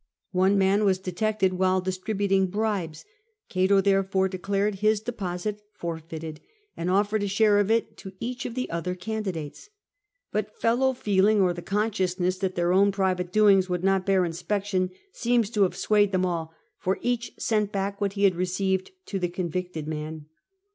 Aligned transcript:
One 0.31 0.57
man 0.57 0.83
was 0.83 0.97
detected 0.97 1.53
while 1.53 1.79
distributing 1.79 2.47
bribes: 2.47 3.05
Cato 3.49 3.81
therefore 3.81 4.27
declared 4.29 4.79
his 4.79 4.99
deposit 4.99 5.61
forfeited, 5.73 6.39
and 6.75 6.89
offered 6.89 7.21
a 7.21 7.27
share 7.27 7.59
of 7.59 7.69
it 7.69 7.97
to 7.97 8.13
each 8.19 8.47
of 8.47 8.55
the 8.55 8.67
other 8.71 8.95
candidates. 8.95 9.69
But 10.31 10.59
fellow 10.59 10.93
feeling, 10.93 11.39
or 11.39 11.53
the 11.53 11.61
consciousness 11.61 12.39
that 12.39 12.53
^ 12.53 12.55
their 12.55 12.73
own 12.73 12.91
private 12.91 13.31
doings 13.31 13.69
would 13.69 13.83
not 13.83 14.07
bear 14.07 14.25
inspection, 14.25 14.89
seams 15.11 15.51
to 15.51 15.61
have 15.61 15.77
swayed 15.77 16.11
them 16.11 16.25
all, 16.25 16.51
for 16.79 16.97
each 17.03 17.33
sent 17.37 17.71
back 17.71 18.01
what 18.01 18.13
h© 18.13 18.23
had 18.23 18.33
received 18.33 18.89
to 19.05 19.19
the 19.19 19.29
convicted 19.29 19.87
man. 19.87 20.25